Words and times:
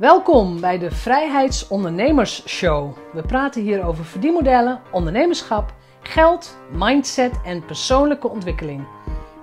Welkom 0.00 0.60
bij 0.60 0.78
de 0.78 0.90
Vrijheidsondernemers 0.90 2.48
Show. 2.48 2.96
We 3.12 3.22
praten 3.22 3.62
hier 3.62 3.84
over 3.84 4.04
verdienmodellen, 4.04 4.80
ondernemerschap, 4.92 5.74
geld, 6.00 6.58
mindset 6.72 7.40
en 7.44 7.64
persoonlijke 7.64 8.28
ontwikkeling. 8.28 8.86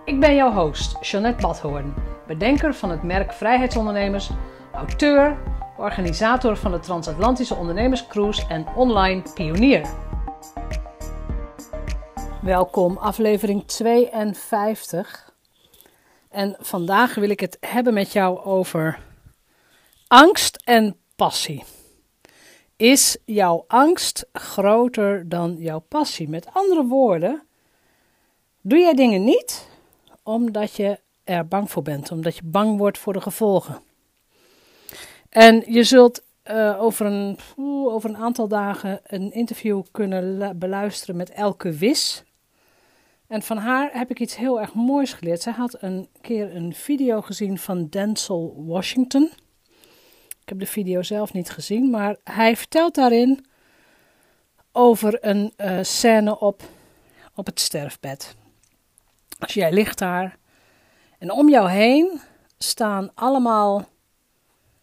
Ik 0.06 0.20
ben 0.20 0.36
jouw 0.36 0.52
host, 0.52 0.98
Jeanette 1.02 1.42
Badhoorn, 1.42 1.94
bedenker 2.28 2.74
van 2.74 2.90
het 2.90 3.04
merk 3.04 3.34
Vrijheidsondernemers, 3.34 4.30
auteur, 4.74 5.38
organisator 5.78 6.58
van 6.58 6.72
de 6.72 6.80
Transatlantische 6.80 7.56
Ondernemerscruise 7.56 8.48
en 8.48 8.66
online 8.76 9.22
pionier. 9.34 9.90
Welkom, 12.42 12.98
aflevering 12.98 13.68
52. 13.68 15.34
En 16.30 16.56
vandaag 16.60 17.16
wil 17.16 17.30
ik 17.30 17.40
het 17.40 17.58
hebben 17.60 17.94
met 17.94 18.12
jou 18.12 18.44
over 18.44 19.06
angst 20.08 20.62
en 20.64 20.96
passie. 21.16 21.64
Is 22.76 23.18
jouw 23.26 23.64
angst 23.68 24.26
groter 24.34 25.30
dan 25.30 25.56
jouw 25.58 25.80
passie? 25.80 26.30
Met 26.30 26.48
andere 26.54 26.86
woorden, 26.86 27.44
doe 28.62 28.80
jij 28.80 28.94
dingen 28.94 29.24
niet 29.24 29.68
omdat 30.24 30.76
je 30.76 31.00
er 31.24 31.48
bang 31.48 31.72
voor 31.72 31.84
bent, 31.84 32.12
omdat 32.12 32.36
je 32.36 32.42
bang 32.44 32.78
wordt 32.78 32.98
voor 32.98 33.14
de 33.14 33.22
gevolgen. 33.22 33.82
En 35.30 35.64
je 35.74 35.84
zult 35.84 36.24
uh, 36.52 36.82
over, 36.82 37.06
een, 37.06 37.38
over 37.86 38.10
een 38.10 38.18
aantal 38.18 38.48
dagen 38.48 39.00
een 39.04 39.32
interview 39.32 39.84
kunnen 39.92 40.60
beluisteren 40.60 41.16
met 41.16 41.30
Elke 41.30 41.72
Wis. 41.72 42.24
En 43.28 43.42
van 43.42 43.58
haar 43.58 43.90
heb 43.94 44.10
ik 44.10 44.20
iets 44.20 44.36
heel 44.36 44.60
erg 44.60 44.74
moois 44.74 45.14
geleerd. 45.14 45.42
Zij 45.42 45.54
had 45.54 45.82
een 45.82 46.08
keer 46.22 46.56
een 46.56 46.74
video 46.74 47.22
gezien 47.22 47.58
van 47.58 47.88
Denzel 47.88 48.54
Washington. 48.66 49.32
Ik 50.48 50.54
heb 50.54 50.62
de 50.62 50.74
video 50.74 51.02
zelf 51.02 51.34
niet 51.34 51.50
gezien, 51.50 51.90
maar 51.90 52.16
hij 52.24 52.56
vertelt 52.56 52.96
daarin 52.96 53.46
over 54.72 55.18
een 55.26 55.54
uh, 55.58 55.80
scène 55.82 56.40
op, 56.40 56.62
op 57.36 57.46
het 57.46 57.60
sterfbed. 57.60 58.36
Als 59.40 59.54
jij 59.54 59.72
ligt 59.72 59.98
daar 59.98 60.38
en 61.20 61.32
om 61.32 61.50
jou 61.50 61.70
heen 61.70 62.22
staan 62.58 63.12
allemaal 63.14 63.86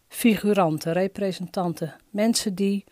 figuranten, 0.07 0.93
representanten, 0.93 1.95
mensen 2.09 2.55
die 2.55 2.83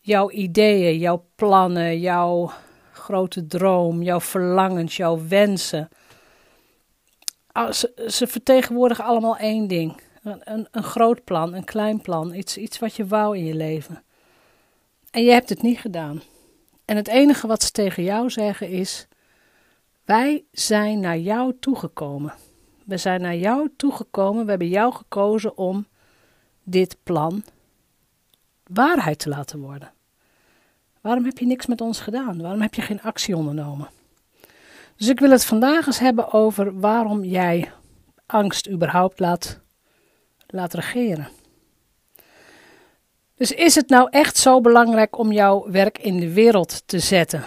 jouw 0.00 0.30
ideeën, 0.30 0.98
jouw 0.98 1.26
plannen, 1.34 2.00
jouw 2.00 2.50
grote 2.92 3.46
droom, 3.46 4.02
jouw 4.02 4.20
verlangens, 4.20 4.96
jouw 4.96 5.26
wensen. 5.28 5.88
Ah, 7.52 7.72
ze, 7.72 8.08
ze 8.08 8.26
vertegenwoordigen 8.26 9.04
allemaal 9.04 9.36
één 9.36 9.66
ding. 9.66 10.04
Een, 10.26 10.68
een, 10.70 10.82
groot 10.82 11.24
plan, 11.24 11.54
een 11.54 11.64
klein 11.64 12.00
plan, 12.00 12.34
iets, 12.34 12.56
iets 12.56 12.78
wat 12.78 12.94
je 12.94 13.06
wou 13.06 13.36
in 13.36 13.44
je 13.44 13.54
leven. 13.54 14.02
En 15.10 15.24
je 15.24 15.30
hebt 15.30 15.48
het 15.48 15.62
niet 15.62 15.78
gedaan. 15.78 16.22
En 16.84 16.96
het 16.96 17.08
enige 17.08 17.46
wat 17.46 17.62
ze 17.62 17.70
tegen 17.70 18.02
jou 18.02 18.30
zeggen 18.30 18.68
is: 18.68 19.06
Wij 20.04 20.44
zijn 20.52 21.00
naar 21.00 21.18
jou 21.18 21.56
toegekomen. 21.60 22.34
We 22.84 22.96
zijn 22.96 23.20
naar 23.20 23.36
jou 23.36 23.70
toegekomen, 23.76 24.44
we 24.44 24.50
hebben 24.50 24.68
jou 24.68 24.94
gekozen 24.94 25.56
om 25.56 25.86
dit 26.62 26.96
plan 27.02 27.44
waarheid 28.66 29.18
te 29.18 29.28
laten 29.28 29.58
worden. 29.58 29.92
Waarom 31.00 31.24
heb 31.24 31.38
je 31.38 31.46
niks 31.46 31.66
met 31.66 31.80
ons 31.80 32.00
gedaan? 32.00 32.42
Waarom 32.42 32.60
heb 32.60 32.74
je 32.74 32.82
geen 32.82 33.02
actie 33.02 33.36
ondernomen? 33.36 33.88
Dus 34.96 35.08
ik 35.08 35.20
wil 35.20 35.30
het 35.30 35.44
vandaag 35.44 35.86
eens 35.86 35.98
hebben 35.98 36.32
over 36.32 36.80
waarom 36.80 37.24
jij 37.24 37.72
angst 38.26 38.68
überhaupt 38.68 39.20
laat, 39.20 39.60
laat 40.56 40.74
regeren. 40.74 41.28
Dus 43.34 43.52
is 43.52 43.74
het 43.74 43.88
nou 43.88 44.08
echt 44.10 44.36
zo 44.36 44.60
belangrijk 44.60 45.18
om 45.18 45.32
jouw 45.32 45.70
werk 45.70 45.98
in 45.98 46.20
de 46.20 46.32
wereld 46.32 46.82
te 46.86 46.98
zetten? 46.98 47.44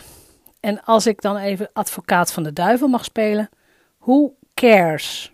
En 0.60 0.84
als 0.84 1.08
ik 1.08 1.22
dan 1.22 1.38
even 1.38 1.70
advocaat 1.74 2.34
van 2.34 2.44
de 2.44 2.54
duivel 2.54 2.88
mag 2.88 3.04
spelen, 3.04 3.50
who 3.98 4.34
cares? 4.54 5.34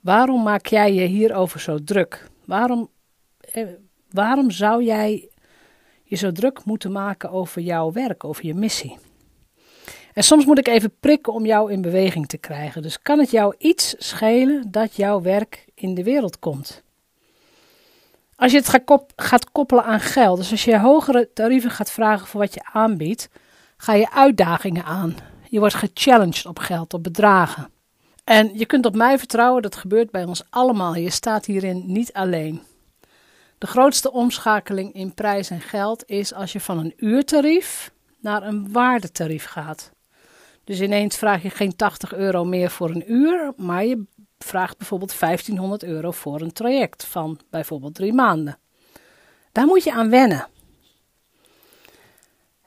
Waarom 0.00 0.42
maak 0.42 0.66
jij 0.66 0.94
je 0.94 1.06
hierover 1.06 1.60
zo 1.60 1.84
druk? 1.84 2.28
Waarom, 2.44 2.90
eh, 3.40 3.66
waarom 4.10 4.50
zou 4.50 4.84
jij 4.84 5.28
je 6.02 6.16
zo 6.16 6.32
druk 6.32 6.64
moeten 6.64 6.92
maken 6.92 7.30
over 7.30 7.62
jouw 7.62 7.92
werk, 7.92 8.24
over 8.24 8.46
je 8.46 8.54
missie. 8.54 8.98
En 10.12 10.22
soms 10.24 10.44
moet 10.44 10.58
ik 10.58 10.68
even 10.68 10.94
prikken 11.00 11.32
om 11.32 11.46
jou 11.46 11.72
in 11.72 11.80
beweging 11.80 12.26
te 12.26 12.38
krijgen. 12.38 12.82
Dus 12.82 13.02
kan 13.02 13.18
het 13.18 13.30
jou 13.30 13.54
iets 13.58 13.94
schelen 13.98 14.70
dat 14.70 14.96
jouw 14.96 15.20
werk 15.20 15.67
in 15.80 15.94
de 15.94 16.02
wereld 16.02 16.38
komt? 16.38 16.82
Als 18.36 18.52
je 18.52 18.58
het 18.58 18.82
gaat 19.16 19.50
koppelen 19.52 19.84
aan 19.84 20.00
geld, 20.00 20.36
dus 20.36 20.50
als 20.50 20.64
je 20.64 20.78
hogere 20.78 21.30
tarieven 21.34 21.70
gaat 21.70 21.90
vragen 21.90 22.26
voor 22.26 22.40
wat 22.40 22.54
je 22.54 22.68
aanbiedt, 22.72 23.28
ga 23.76 23.94
je 23.94 24.10
uitdagingen 24.10 24.84
aan. 24.84 25.16
Je 25.48 25.58
wordt 25.58 25.74
gechallenged 25.74 26.46
op 26.46 26.58
geld, 26.58 26.94
op 26.94 27.02
bedragen. 27.02 27.70
En 28.24 28.58
je 28.58 28.66
kunt 28.66 28.86
op 28.86 28.94
mij 28.94 29.18
vertrouwen, 29.18 29.62
dat 29.62 29.76
gebeurt 29.76 30.10
bij 30.10 30.24
ons 30.24 30.42
allemaal. 30.50 30.94
Je 30.94 31.10
staat 31.10 31.46
hierin 31.46 31.82
niet 31.86 32.12
alleen. 32.12 32.62
De 33.58 33.66
grootste 33.66 34.12
omschakeling 34.12 34.94
in 34.94 35.14
prijs 35.14 35.50
en 35.50 35.60
geld 35.60 36.02
is 36.06 36.34
als 36.34 36.52
je 36.52 36.60
van 36.60 36.78
een 36.78 36.94
uurtarief 36.96 37.92
naar 38.20 38.42
een 38.42 38.72
waardetarief 38.72 39.44
gaat. 39.44 39.92
Dus 40.64 40.80
ineens 40.80 41.16
vraag 41.16 41.42
je 41.42 41.50
geen 41.50 41.76
80 41.76 42.14
euro 42.14 42.44
meer 42.44 42.70
voor 42.70 42.90
een 42.90 43.12
uur, 43.12 43.52
maar 43.56 43.84
je 43.84 44.04
vraagt 44.38 44.78
bijvoorbeeld 44.78 45.18
1500 45.20 45.82
euro 45.82 46.10
voor 46.10 46.40
een 46.40 46.52
traject 46.52 47.04
van 47.04 47.40
bijvoorbeeld 47.50 47.94
drie 47.94 48.12
maanden. 48.12 48.58
Daar 49.52 49.66
moet 49.66 49.84
je 49.84 49.92
aan 49.92 50.10
wennen. 50.10 50.48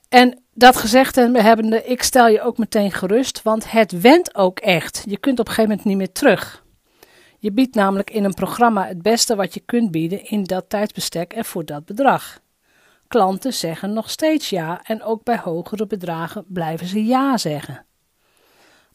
En 0.09 0.43
dat 0.53 0.77
gezegd 0.77 1.15
hebbende, 1.15 1.83
ik 1.83 2.03
stel 2.03 2.27
je 2.27 2.41
ook 2.41 2.57
meteen 2.57 2.91
gerust, 2.91 3.41
want 3.43 3.71
het 3.71 4.01
went 4.01 4.35
ook 4.35 4.59
echt. 4.59 5.03
Je 5.07 5.17
kunt 5.17 5.39
op 5.39 5.47
een 5.47 5.53
gegeven 5.53 5.69
moment 5.69 5.87
niet 5.87 5.97
meer 5.97 6.11
terug. 6.11 6.63
Je 7.39 7.51
biedt 7.51 7.75
namelijk 7.75 8.09
in 8.09 8.23
een 8.23 8.33
programma 8.33 8.87
het 8.87 9.01
beste 9.01 9.35
wat 9.35 9.53
je 9.53 9.59
kunt 9.59 9.91
bieden 9.91 10.25
in 10.25 10.43
dat 10.43 10.69
tijdsbestek 10.69 11.33
en 11.33 11.45
voor 11.45 11.65
dat 11.65 11.85
bedrag. 11.85 12.39
Klanten 13.07 13.53
zeggen 13.53 13.93
nog 13.93 14.09
steeds 14.09 14.49
ja 14.49 14.81
en 14.83 15.03
ook 15.03 15.23
bij 15.23 15.37
hogere 15.37 15.87
bedragen 15.87 16.45
blijven 16.47 16.87
ze 16.87 17.05
ja 17.05 17.37
zeggen. 17.37 17.85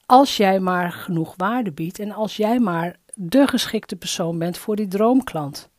Als 0.07 0.37
jij 0.37 0.61
maar 0.61 0.93
genoeg 0.93 1.35
waarde 1.37 1.73
biedt 1.73 1.99
en 1.99 2.13
als 2.13 2.37
jij 2.37 2.59
maar 2.59 2.97
de 3.15 3.47
geschikte 3.47 3.97
persoon 3.97 4.39
bent 4.39 4.59
voor 4.59 4.77
die 4.77 4.89
droomklant. 4.89 5.71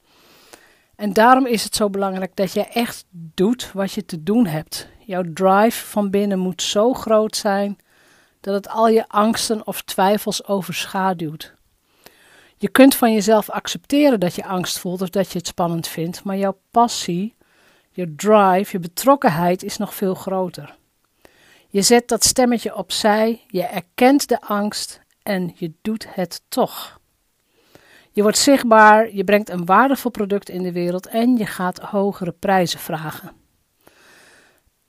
En 0.95 1.13
daarom 1.13 1.45
is 1.45 1.63
het 1.63 1.75
zo 1.75 1.89
belangrijk 1.89 2.35
dat 2.35 2.53
jij 2.53 2.69
echt 2.73 3.05
doet 3.09 3.71
wat 3.71 3.91
je 3.91 4.05
te 4.05 4.23
doen 4.23 4.45
hebt. 4.45 4.87
Jouw 5.05 5.23
drive 5.33 5.85
van 5.85 6.09
binnen 6.09 6.39
moet 6.39 6.61
zo 6.61 6.93
groot 6.93 7.35
zijn 7.35 7.77
dat 8.41 8.53
het 8.53 8.69
al 8.69 8.87
je 8.87 9.07
angsten 9.07 9.67
of 9.67 9.81
twijfels 9.81 10.45
overschaduwt. 10.45 11.53
Je 12.57 12.69
kunt 12.69 12.95
van 12.95 13.13
jezelf 13.13 13.49
accepteren 13.49 14.19
dat 14.19 14.35
je 14.35 14.45
angst 14.45 14.79
voelt 14.79 15.01
of 15.01 15.09
dat 15.09 15.31
je 15.31 15.37
het 15.37 15.47
spannend 15.47 15.87
vindt, 15.87 16.23
maar 16.23 16.37
jouw 16.37 16.59
passie, 16.71 17.35
je 17.91 18.15
drive, 18.15 18.71
je 18.71 18.79
betrokkenheid 18.79 19.63
is 19.63 19.77
nog 19.77 19.93
veel 19.93 20.13
groter. 20.13 20.75
Je 21.69 21.81
zet 21.81 22.07
dat 22.07 22.23
stemmetje 22.23 22.75
opzij, 22.75 23.41
je 23.47 23.63
erkent 23.63 24.27
de 24.27 24.41
angst 24.41 25.01
en 25.23 25.51
je 25.55 25.73
doet 25.81 26.07
het 26.09 26.41
toch. 26.47 26.99
Je 28.11 28.21
wordt 28.21 28.37
zichtbaar, 28.37 29.15
je 29.15 29.23
brengt 29.23 29.49
een 29.49 29.65
waardevol 29.65 30.11
product 30.11 30.49
in 30.49 30.63
de 30.63 30.71
wereld 30.71 31.07
en 31.07 31.37
je 31.37 31.45
gaat 31.45 31.79
hogere 31.79 32.31
prijzen 32.31 32.79
vragen. 32.79 33.31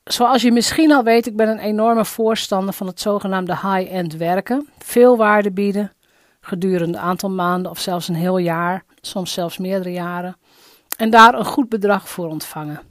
Zoals 0.04 0.42
je 0.42 0.52
misschien 0.52 0.92
al 0.92 1.02
weet, 1.02 1.26
ik 1.26 1.36
ben 1.36 1.48
een 1.48 1.58
enorme 1.58 2.04
voorstander 2.04 2.74
van 2.74 2.86
het 2.86 3.00
zogenaamde 3.00 3.52
high-end 3.52 4.16
werken. 4.16 4.68
Veel 4.78 5.16
waarde 5.16 5.50
bieden, 5.50 5.92
gedurende 6.40 6.98
een 6.98 7.04
aantal 7.04 7.30
maanden 7.30 7.70
of 7.70 7.78
zelfs 7.78 8.08
een 8.08 8.14
heel 8.14 8.38
jaar, 8.38 8.84
soms 9.00 9.32
zelfs 9.32 9.58
meerdere 9.58 9.92
jaren, 9.92 10.36
en 10.96 11.10
daar 11.10 11.34
een 11.34 11.44
goed 11.44 11.68
bedrag 11.68 12.08
voor 12.08 12.28
ontvangen. 12.28 12.87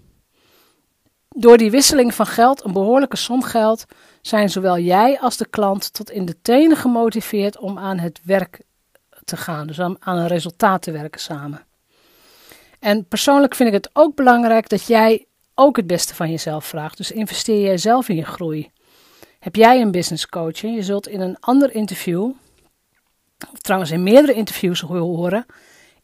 Door 1.39 1.57
die 1.57 1.72
wisseling 1.72 2.13
van 2.13 2.25
geld, 2.25 2.63
een 2.63 2.72
behoorlijke 2.72 3.18
som 3.18 3.44
geld, 3.44 3.86
zijn 4.22 4.50
zowel 4.50 4.78
jij 4.80 5.19
als 5.19 5.38
de 5.38 5.48
klant 5.48 5.94
tot 5.94 6.12
in 6.12 6.25
de 6.25 6.42
tenen 6.42 6.78
gemotiveerd 6.78 7.57
om 7.57 7.78
aan 7.78 7.98
het 7.98 8.19
werk 8.24 8.62
te 9.24 9.38
gaan, 9.38 9.68
dus 9.68 9.80
aan 9.80 9.98
een 10.00 10.28
resultaat 10.28 10.81
te 10.81 10.92
werken 10.92 11.22
samen. 11.22 11.66
En 12.80 13.07
persoonlijk 13.07 13.56
vind 13.56 13.69
ik 13.69 13.75
het 13.75 13.89
ook 13.94 14.16
belangrijk 14.16 14.69
dat 14.69 14.88
jij 14.88 15.25
ook 15.56 15.75
het 15.75 15.88
beste 15.88 16.16
van 16.16 16.30
jezelf 16.30 16.66
vraagt. 16.66 16.98
Dus 16.98 17.12
investeer 17.12 17.62
jij 17.62 17.78
zelf 17.78 18.10
in 18.10 18.16
je 18.16 18.25
groei. 18.25 18.72
Heb 19.40 19.56
jij 19.56 19.81
een 19.81 19.92
business 19.92 20.28
coach? 20.28 20.60
Je 20.60 20.83
zult 20.83 21.07
in 21.07 21.22
een 21.22 21.40
ander 21.40 21.75
interview 21.75 22.31
of 23.51 23.60
trouwens 23.60 23.92
in 23.92 24.04
meerdere 24.04 24.33
interviews 24.33 24.80
horen, 24.80 25.45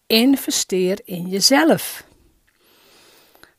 investeer 0.07 0.99
in 1.03 1.27
jezelf. 1.27 2.03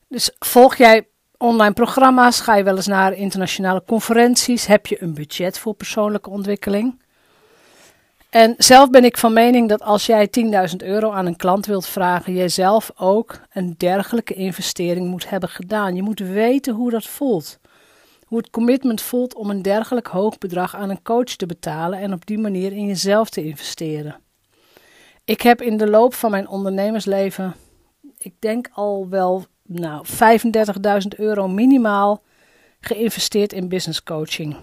Dus 0.07 0.35
volg 0.39 0.75
jij 0.75 1.07
online 1.37 1.73
programma's, 1.73 2.39
ga 2.39 2.55
je 2.55 2.63
wel 2.63 2.75
eens 2.75 2.87
naar 2.87 3.13
internationale 3.13 3.83
conferenties, 3.87 4.65
heb 4.65 4.87
je 4.87 5.01
een 5.01 5.13
budget 5.13 5.59
voor 5.59 5.73
persoonlijke 5.73 6.29
ontwikkeling. 6.29 7.03
En 8.29 8.55
zelf 8.57 8.89
ben 8.89 9.03
ik 9.03 9.17
van 9.17 9.33
mening 9.33 9.69
dat 9.69 9.81
als 9.81 10.05
jij 10.05 10.29
10.000 10.69 10.75
euro 10.77 11.11
aan 11.11 11.25
een 11.25 11.35
klant 11.35 11.65
wilt 11.65 11.87
vragen, 11.87 12.33
jij 12.33 12.49
zelf 12.49 12.91
ook 12.95 13.39
een 13.53 13.75
dergelijke 13.77 14.33
investering 14.33 15.07
moet 15.07 15.29
hebben 15.29 15.49
gedaan. 15.49 15.95
Je 15.95 16.01
moet 16.01 16.19
weten 16.19 16.73
hoe 16.73 16.89
dat 16.89 17.05
voelt. 17.05 17.59
Hoe 18.25 18.37
het 18.37 18.49
commitment 18.49 19.01
voelt 19.01 19.35
om 19.35 19.49
een 19.49 19.61
dergelijk 19.61 20.07
hoog 20.07 20.37
bedrag 20.37 20.75
aan 20.75 20.89
een 20.89 21.01
coach 21.01 21.35
te 21.35 21.45
betalen 21.45 21.99
en 21.99 22.13
op 22.13 22.25
die 22.25 22.37
manier 22.37 22.71
in 22.71 22.85
jezelf 22.85 23.29
te 23.29 23.45
investeren. 23.45 24.19
Ik 25.25 25.41
heb 25.41 25.61
in 25.61 25.77
de 25.77 25.89
loop 25.89 26.13
van 26.13 26.31
mijn 26.31 26.47
ondernemersleven, 26.47 27.55
ik 28.17 28.33
denk 28.39 28.69
al 28.73 29.09
wel 29.09 29.45
nou, 29.67 30.05
35.000 30.07 31.07
euro 31.17 31.47
minimaal 31.47 32.21
geïnvesteerd 32.79 33.53
in 33.53 33.69
business 33.69 34.03
coaching. 34.03 34.55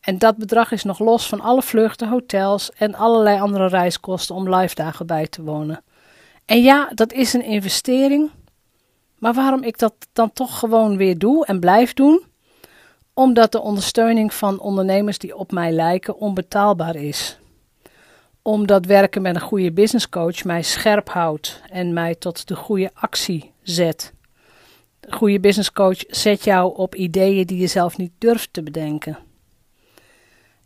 En 0.00 0.18
dat 0.18 0.36
bedrag 0.36 0.72
is 0.72 0.84
nog 0.84 0.98
los 0.98 1.26
van 1.26 1.40
alle 1.40 1.62
vluchten, 1.62 2.08
hotels 2.08 2.70
en 2.70 2.94
allerlei 2.94 3.40
andere 3.40 3.66
reiskosten 3.66 4.34
om 4.34 4.54
live 4.54 4.74
dagen 4.74 5.06
bij 5.06 5.26
te 5.26 5.42
wonen. 5.42 5.84
En 6.44 6.62
ja, 6.62 6.90
dat 6.94 7.12
is 7.12 7.32
een 7.32 7.44
investering. 7.44 8.30
Maar 9.18 9.34
waarom 9.34 9.62
ik 9.62 9.78
dat 9.78 9.94
dan 10.12 10.32
toch 10.32 10.58
gewoon 10.58 10.96
weer 10.96 11.18
doe 11.18 11.46
en 11.46 11.60
blijf 11.60 11.92
doen? 11.92 12.24
Omdat 13.14 13.52
de 13.52 13.60
ondersteuning 13.60 14.34
van 14.34 14.60
ondernemers 14.60 15.18
die 15.18 15.36
op 15.36 15.52
mij 15.52 15.72
lijken 15.72 16.16
onbetaalbaar 16.16 16.96
is. 16.96 17.38
Omdat 18.42 18.86
werken 18.86 19.22
met 19.22 19.34
een 19.34 19.40
goede 19.40 19.72
business 19.72 20.08
coach 20.08 20.44
mij 20.44 20.62
scherp 20.62 21.08
houdt 21.08 21.60
en 21.70 21.92
mij 21.92 22.14
tot 22.14 22.48
de 22.48 22.56
goede 22.56 22.90
actie 22.94 23.52
zet. 23.62 24.12
De 25.00 25.12
goede 25.12 25.40
business 25.40 25.72
coach 25.72 26.04
zet 26.08 26.44
jou 26.44 26.76
op 26.76 26.94
ideeën 26.94 27.46
die 27.46 27.58
je 27.58 27.66
zelf 27.66 27.96
niet 27.96 28.12
durft 28.18 28.52
te 28.52 28.62
bedenken 28.62 29.18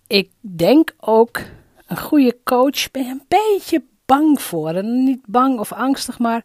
ik 0.07 0.31
denk 0.41 0.95
ook, 1.01 1.41
een 1.87 1.99
goede 1.99 2.39
coach 2.45 2.91
ben 2.91 3.05
je 3.05 3.11
een 3.11 3.25
beetje 3.29 3.85
bang 4.07 4.41
voor. 4.41 4.85
Niet 4.85 5.27
bang 5.27 5.59
of 5.59 5.73
angstig, 5.73 6.19
maar 6.19 6.45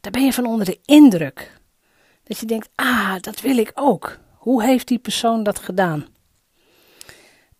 daar 0.00 0.12
ben 0.12 0.24
je 0.24 0.32
van 0.32 0.46
onder 0.46 0.66
de 0.66 0.78
indruk. 0.84 1.60
Dat 2.24 2.38
je 2.38 2.46
denkt, 2.46 2.68
ah, 2.74 3.14
dat 3.20 3.40
wil 3.40 3.56
ik 3.56 3.72
ook. 3.74 4.18
Hoe 4.34 4.64
heeft 4.64 4.88
die 4.88 4.98
persoon 4.98 5.42
dat 5.42 5.58
gedaan? 5.58 6.06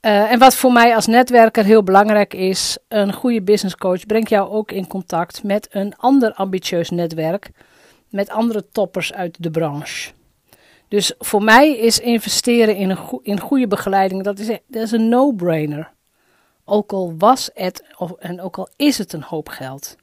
Uh, 0.02 0.32
en 0.32 0.38
wat 0.38 0.54
voor 0.54 0.72
mij 0.72 0.94
als 0.94 1.06
netwerker 1.06 1.64
heel 1.64 1.82
belangrijk 1.82 2.34
is, 2.34 2.78
een 2.88 3.12
goede 3.12 3.42
business 3.42 3.76
coach 3.76 4.06
brengt 4.06 4.28
jou 4.28 4.50
ook 4.50 4.72
in 4.72 4.86
contact 4.86 5.42
met 5.42 5.68
een 5.70 5.96
ander 5.96 6.32
ambitieus 6.32 6.90
netwerk, 6.90 7.50
met 8.08 8.30
andere 8.30 8.68
toppers 8.72 9.12
uit 9.12 9.36
de 9.42 9.50
branche. 9.50 10.12
Dus 10.88 11.14
voor 11.18 11.42
mij 11.42 11.76
is 11.76 11.98
investeren 11.98 12.76
in, 12.76 12.90
een 12.90 13.20
in 13.22 13.40
goede 13.40 13.66
begeleiding, 13.66 14.22
dat 14.22 14.38
is, 14.38 14.46
dat 14.46 14.82
is 14.82 14.92
een 14.92 15.08
no-brainer. 15.08 15.92
Ook 16.64 16.92
al 16.92 17.14
was 17.18 17.50
het, 17.54 17.84
of, 17.96 18.12
en 18.12 18.40
ook 18.40 18.58
al 18.58 18.68
is 18.76 18.98
het 18.98 19.12
een 19.12 19.22
hoop 19.22 19.48
geld. 19.48 19.96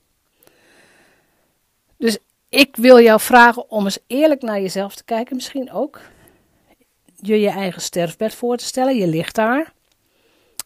Dus 1.97 2.17
ik 2.49 2.75
wil 2.75 2.99
jou 2.99 3.19
vragen 3.19 3.69
om 3.69 3.83
eens 3.83 3.99
eerlijk 4.07 4.41
naar 4.41 4.61
jezelf 4.61 4.95
te 4.95 5.03
kijken. 5.03 5.35
Misschien 5.35 5.71
ook 5.71 6.01
je 7.15 7.39
je 7.39 7.49
eigen 7.49 7.81
sterfbed 7.81 8.35
voor 8.35 8.57
te 8.57 8.65
stellen. 8.65 8.95
Je 8.95 9.07
ligt 9.07 9.35
daar. 9.35 9.75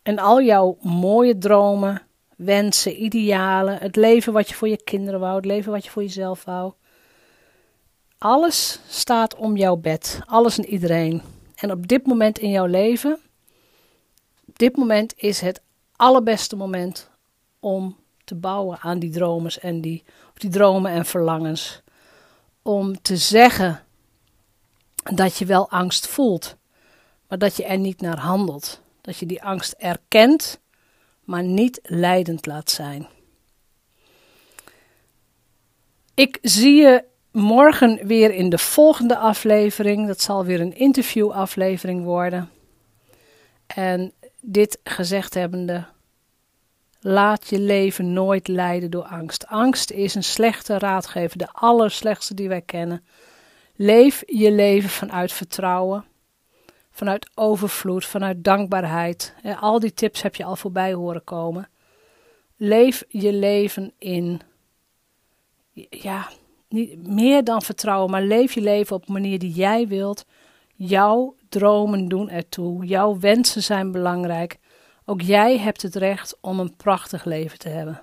En 0.03 0.19
al 0.19 0.41
jouw 0.41 0.77
mooie 0.81 1.37
dromen, 1.37 2.01
wensen, 2.35 3.03
idealen, 3.03 3.77
het 3.77 3.95
leven 3.95 4.33
wat 4.33 4.49
je 4.49 4.55
voor 4.55 4.67
je 4.67 4.83
kinderen 4.83 5.19
wou, 5.19 5.35
het 5.35 5.45
leven 5.45 5.71
wat 5.71 5.83
je 5.85 5.91
voor 5.91 6.01
jezelf 6.01 6.43
wou. 6.43 6.73
Alles 8.17 8.79
staat 8.87 9.35
om 9.35 9.57
jouw 9.57 9.75
bed, 9.75 10.19
alles 10.25 10.57
en 10.57 10.65
iedereen. 10.65 11.21
En 11.55 11.71
op 11.71 11.87
dit 11.87 12.05
moment 12.05 12.39
in 12.39 12.49
jouw 12.49 12.65
leven, 12.65 13.19
op 14.47 14.59
dit 14.59 14.75
moment 14.75 15.13
is 15.15 15.41
het 15.41 15.61
allerbeste 15.95 16.55
moment 16.55 17.09
om 17.59 17.97
te 18.23 18.35
bouwen 18.35 18.79
aan 18.79 18.99
die 18.99 19.11
dromen 19.11 19.51
en 19.61 19.81
die, 19.81 20.03
of 20.31 20.37
die 20.37 20.49
dromen 20.49 20.91
en 20.91 21.05
verlangens. 21.05 21.81
Om 22.61 23.01
te 23.01 23.17
zeggen 23.17 23.83
dat 25.13 25.37
je 25.37 25.45
wel 25.45 25.69
angst 25.69 26.07
voelt, 26.07 26.55
maar 27.27 27.37
dat 27.37 27.55
je 27.55 27.65
er 27.65 27.77
niet 27.77 28.01
naar 28.01 28.19
handelt. 28.19 28.81
Dat 29.01 29.17
je 29.17 29.25
die 29.25 29.43
angst 29.43 29.71
erkent, 29.71 30.59
maar 31.23 31.43
niet 31.43 31.79
leidend 31.83 32.45
laat 32.45 32.69
zijn. 32.69 33.07
Ik 36.13 36.37
zie 36.41 36.75
je 36.75 37.03
morgen 37.31 38.07
weer 38.07 38.33
in 38.33 38.49
de 38.49 38.57
volgende 38.57 39.17
aflevering. 39.17 40.07
Dat 40.07 40.21
zal 40.21 40.45
weer 40.45 40.61
een 40.61 40.75
interviewaflevering 40.75 42.03
worden. 42.03 42.49
En 43.67 44.13
dit 44.41 44.79
gezegd 44.83 45.33
hebbende, 45.33 45.85
laat 46.99 47.49
je 47.49 47.59
leven 47.59 48.13
nooit 48.13 48.47
leiden 48.47 48.91
door 48.91 49.03
angst. 49.03 49.47
Angst 49.47 49.91
is 49.91 50.15
een 50.15 50.23
slechte 50.23 50.79
raadgever, 50.79 51.37
de 51.37 51.51
allerslechtste 51.51 52.33
die 52.33 52.47
wij 52.47 52.61
kennen. 52.61 53.05
Leef 53.75 54.23
je 54.25 54.51
leven 54.51 54.89
vanuit 54.89 55.31
vertrouwen, 55.31 56.05
vanuit 56.91 57.29
overvloed, 57.35 58.05
vanuit 58.05 58.43
dankbaarheid. 58.43 59.35
Al 59.59 59.79
die 59.79 59.93
tips 59.93 60.21
heb 60.21 60.35
je 60.35 60.43
al 60.43 60.55
voorbij 60.55 60.93
horen 60.93 61.23
komen. 61.23 61.69
Leef 62.57 63.03
je 63.07 63.33
leven 63.33 63.93
in 63.97 64.41
ja, 65.89 66.27
niet 66.69 67.07
meer 67.07 67.43
dan 67.43 67.61
vertrouwen, 67.61 68.11
maar 68.11 68.21
leef 68.21 68.53
je 68.53 68.61
leven 68.61 68.95
op 68.95 69.07
een 69.07 69.13
manier 69.13 69.39
die 69.39 69.51
jij 69.51 69.87
wilt. 69.87 70.25
Jouw 70.75 71.35
dromen 71.49 72.07
doen 72.07 72.29
ertoe. 72.29 72.85
Jouw 72.85 73.19
wensen 73.19 73.63
zijn 73.63 73.91
belangrijk. 73.91 74.57
Ook 75.05 75.21
jij 75.21 75.57
hebt 75.57 75.81
het 75.81 75.95
recht 75.95 76.37
om 76.41 76.59
een 76.59 76.75
prachtig 76.75 77.25
leven 77.25 77.59
te 77.59 77.69
hebben. 77.69 78.01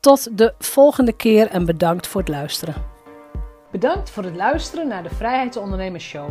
Tot 0.00 0.38
de 0.38 0.54
volgende 0.58 1.12
keer 1.12 1.48
en 1.48 1.64
bedankt 1.64 2.06
voor 2.06 2.20
het 2.20 2.30
luisteren. 2.30 2.74
Bedankt 3.70 4.10
voor 4.10 4.24
het 4.24 4.36
luisteren 4.36 4.88
naar 4.88 5.02
de 5.02 5.14
Vrijheidsondernemers 5.14 6.04
Show. 6.04 6.30